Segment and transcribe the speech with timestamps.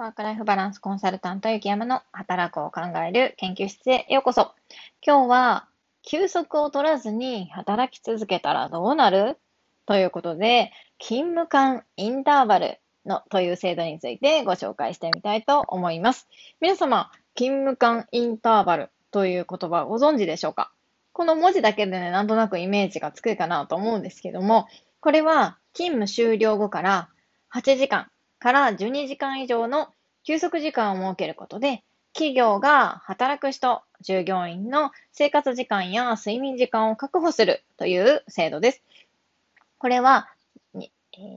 [0.00, 4.52] ワークライフバランスコンサルタント雪山の働くを考える研究室へようこそ。
[5.06, 5.68] 今日は
[6.00, 9.36] 休息を取らずに働き続けたらどうなる？
[9.84, 16.28] ということで、勤務間インターバルのという制度についてご紹介してみたいと思います。
[16.62, 20.72] 皆様、勤務間インターバルという言葉ご存知でしょうか？
[21.12, 24.66] この文字だけでね、なんとなくイメージがつくかなと思うんですけども、
[25.00, 27.10] これは勤務終了後から
[27.54, 28.06] 8時間
[28.40, 29.88] から12時間以上の
[30.24, 38.82] 休息時間を設けることで、企業が働く人、従業員の生活時間や睡眠時間を確保するという制度です。
[39.78, 40.28] これは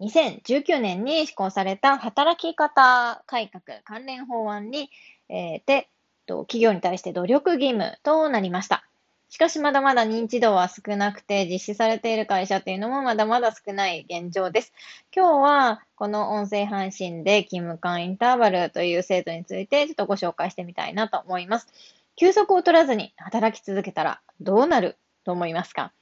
[0.00, 4.90] 2019年に施行された働き方改革関連法案に、
[5.28, 5.88] えー、で、
[6.26, 8.87] 企業に対して努力義務となりました。
[9.30, 14.72] しかしまだまだ認知度は少なくて、実施されている会社っていうのもまだまだ少ない現状です。
[15.14, 21.68] 今日はこの音声配信で勤務間インターバルという制度についてちょっとご紹介してみたいなと思います。
[22.16, 25.92] 休息を取らずに働き続けたらどうなると思いますか？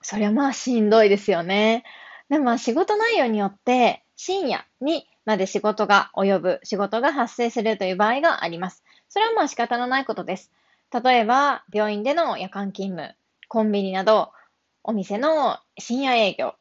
[0.00, 1.84] そりゃまあしんどいですよね。
[2.28, 8.82] でも仕事内容によって深夜にまで仕事が及ぶ、仕事が発生するという場合があります。
[9.08, 10.50] それはまあ仕方のないことです。
[10.92, 13.14] 例えば、病院での夜間勤務、
[13.48, 14.32] コンビニなど、
[14.82, 16.54] お店の深夜営業、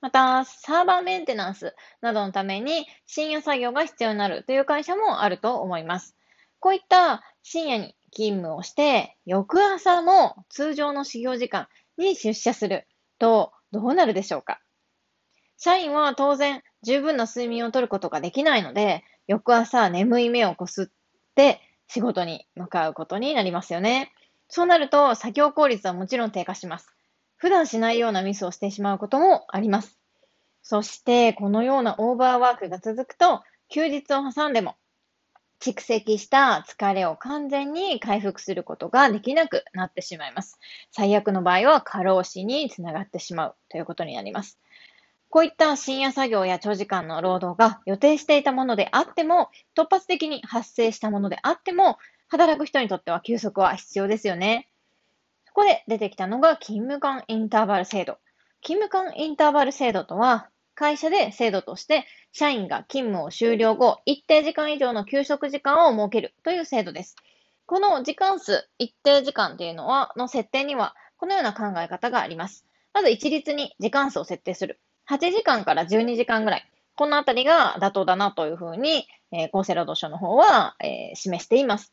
[0.00, 6.16] また、サーバーメンテナンスなどのために深夜作業が必要になるという会社もあると思います。
[6.58, 11.68] こういった深夜に勤務をして、翌朝も通常の始業時間
[11.98, 12.86] に出社する
[13.18, 14.60] とどうなるでしょうか
[15.56, 20.86] 社員は当然十分な睡眠をとることができないので、翌朝眠い目をこすっ
[21.36, 21.60] て
[21.92, 24.12] 仕事に向かうことになりますよね。
[24.48, 26.88] そうなると作業効率はもちろん低下します。
[27.36, 29.98] 普段しないようなミスをしてしまうこともあります。
[30.62, 34.76] そして、このようなオーバーワークが続くと、休日を挟んでも、
[35.60, 40.58] 蓄積した疲れを完全に回復することができなくなってしまいます。
[40.92, 44.58] 最悪の場合は過労死につながってしまうということになります。
[45.32, 51.96] こういった深夜作業や長時間の労働が予定していたものであっても、突発的に発生したものであっても、
[52.28, 54.68] 働く人にとっては休息は必要ですよね。
[55.46, 58.18] そこで出てきたのが勤務間インターバル制度。
[58.62, 67.16] 勤務間インターバル制度とは、会社で制度として社員が勤務を終了後、一定時間以上の休息時間を設けるという制度です。
[67.64, 72.66] この時間数、一定時間というのは、の設定には、このような考え方があります。
[72.92, 74.78] まず一律に時間数を設定する。
[75.12, 76.68] 8時間から12時間ぐらい。
[76.94, 81.92] このあたりが妥当だなというふうに、えー、厚生労働省の方は、えー、示しています。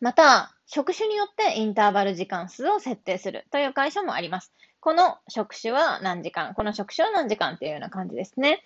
[0.00, 4.52] また、職種によってインターバル時間数を設定するという会社もあります。
[4.80, 8.62] この職種は何時間、この職種は何時間っていうような感じですね。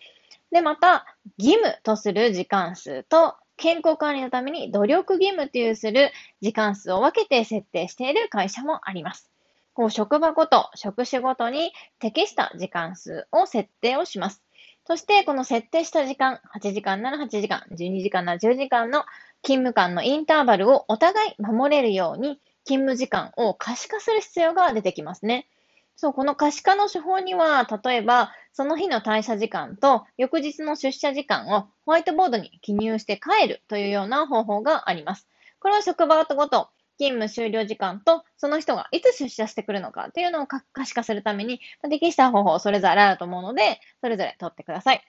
[0.50, 1.06] で、また、
[1.38, 9.30] 義務とする時間数と健康管理のために努力義務というする時間数を分けて設定している会社もあります。
[9.76, 14.42] こう職場ごと、職種ごとに適した時間数を設定をします。
[14.86, 19.04] そして、この設定した時間、8時間なら8時間、12時間なら10時間の
[19.42, 25.46] 勤務間のインターバルをお互い守れるように、勤務時間を可視化する必要が出てきますね。
[25.94, 35.28] そう、この可視化の手法には、例えば、その日の退社時間と翌日の出社時間をホワイトボードに記入して帰るというような方法があります。
[35.58, 45.04] これは職場ごと、勤務終了時間と、その人がいつ出社してくるのかっていうのを可視化するために、適した方法それぞれあると思うので、それぞれ取ってください。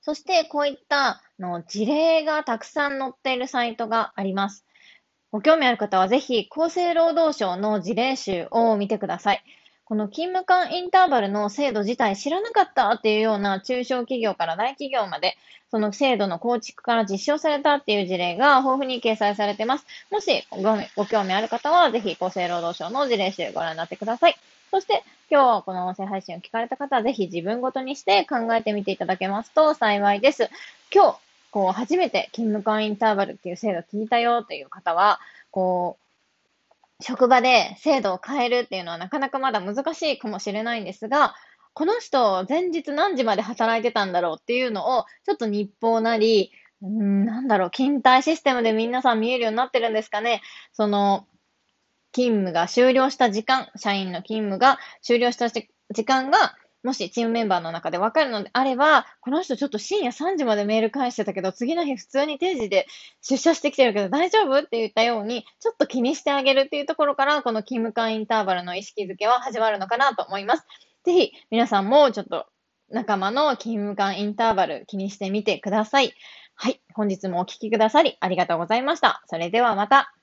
[0.00, 4.64] そして、こういったの事例がたくさん載っているサイトがあります。
[5.30, 9.44] ご興味ある方はぜひ、厚生労働省の事例集を見てください。
[9.88, 15.38] この勤務間インターバルの制度自体知らなかったっていうような中小企業から大企業まで、
[15.70, 19.86] その制度の構築から実証されたっていう事例が豊富に掲載されてます。
[20.10, 20.46] もし
[20.94, 24.36] ご興味ある方は、ぜひ厚生労働省の事例集ご覧になってください。
[24.70, 30.50] そして、今日この音声配信を聞かれた方は、ぜひ自分ごとにして考えてみていただけますと幸いです。
[30.92, 31.18] 今日、
[31.50, 35.18] こう、初めて勤務間インターバルっていう制度聞いたよっていう方は、
[35.50, 36.07] こう、
[37.00, 41.34] 職場で制度を変えるっていうのはなかなかまだ難しいかもしれないんですが、
[41.74, 46.50] この人、前日何時まで働いてたんだろうっていうのを、ちょっと日報なり、
[46.82, 50.42] うん、なんだろう、勤怠システムで皆さん見えるようになってるんですかね。
[50.72, 51.28] その、
[52.12, 55.68] 勤務が終了した時間、社員の勤務が終了した時
[56.04, 62.86] 間が、もしチームメンバーの中で分かるのであれば、この人ちょっと深夜3時までメール返してたけど、次の日普通に定時で
[63.20, 70.64] 出社してきてるけど大丈夫って言ったように、ちょっと気にしてあげるっていうところから、この勤務間インターバルの意識づけは始まるのかなと思います。
[71.04, 72.46] ぜひ、皆さんもちょっと
[72.90, 76.14] 仲間の勤務間インターバル気にしてみてください。
[76.54, 76.80] はい。
[76.94, 79.22] 本日もお聞きくださりありがとうございました。
[79.26, 80.17] それではまた。